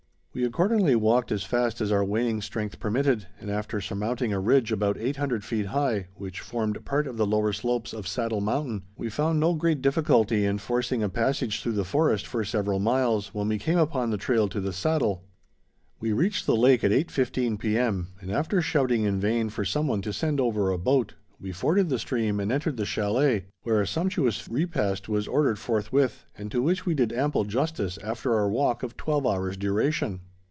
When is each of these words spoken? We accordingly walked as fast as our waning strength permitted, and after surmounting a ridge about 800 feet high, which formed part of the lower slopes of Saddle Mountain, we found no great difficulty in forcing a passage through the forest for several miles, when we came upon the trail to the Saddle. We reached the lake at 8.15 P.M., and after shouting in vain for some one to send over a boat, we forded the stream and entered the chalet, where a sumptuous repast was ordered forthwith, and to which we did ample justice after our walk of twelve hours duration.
We 0.33 0.45
accordingly 0.45 0.95
walked 0.95 1.29
as 1.33 1.43
fast 1.43 1.81
as 1.81 1.91
our 1.91 2.05
waning 2.05 2.39
strength 2.41 2.79
permitted, 2.79 3.27
and 3.41 3.51
after 3.51 3.81
surmounting 3.81 4.31
a 4.31 4.39
ridge 4.39 4.71
about 4.71 4.97
800 4.97 5.43
feet 5.43 5.65
high, 5.65 6.07
which 6.15 6.39
formed 6.39 6.85
part 6.85 7.05
of 7.05 7.17
the 7.17 7.25
lower 7.27 7.51
slopes 7.51 7.91
of 7.91 8.07
Saddle 8.07 8.39
Mountain, 8.39 8.83
we 8.97 9.09
found 9.09 9.41
no 9.41 9.53
great 9.55 9.81
difficulty 9.81 10.45
in 10.45 10.57
forcing 10.57 11.03
a 11.03 11.09
passage 11.09 11.61
through 11.61 11.73
the 11.73 11.83
forest 11.83 12.25
for 12.25 12.45
several 12.45 12.79
miles, 12.79 13.33
when 13.33 13.49
we 13.49 13.57
came 13.59 13.77
upon 13.77 14.09
the 14.09 14.15
trail 14.17 14.47
to 14.47 14.61
the 14.61 14.71
Saddle. 14.71 15.25
We 15.99 16.13
reached 16.13 16.45
the 16.45 16.55
lake 16.55 16.85
at 16.85 16.91
8.15 16.91 17.59
P.M., 17.59 18.13
and 18.21 18.31
after 18.31 18.61
shouting 18.61 19.03
in 19.03 19.19
vain 19.19 19.49
for 19.49 19.65
some 19.65 19.89
one 19.89 20.01
to 20.03 20.13
send 20.13 20.39
over 20.39 20.71
a 20.71 20.77
boat, 20.77 21.15
we 21.39 21.51
forded 21.51 21.89
the 21.89 21.97
stream 21.97 22.39
and 22.39 22.51
entered 22.51 22.77
the 22.77 22.85
chalet, 22.85 23.45
where 23.63 23.81
a 23.81 23.87
sumptuous 23.87 24.47
repast 24.47 25.09
was 25.09 25.27
ordered 25.27 25.57
forthwith, 25.57 26.23
and 26.37 26.51
to 26.51 26.61
which 26.61 26.85
we 26.85 26.93
did 26.93 27.11
ample 27.11 27.45
justice 27.45 27.97
after 28.03 28.35
our 28.35 28.47
walk 28.47 28.83
of 28.83 28.95
twelve 28.95 29.25
hours 29.25 29.57
duration. 29.57 30.21